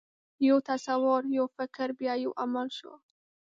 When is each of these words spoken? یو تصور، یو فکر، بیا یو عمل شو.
یو 0.47 0.57
تصور، 0.69 1.21
یو 1.37 1.45
فکر، 1.57 1.87
بیا 1.99 2.13
یو 2.23 2.31
عمل 2.41 2.67
شو. 2.77 2.93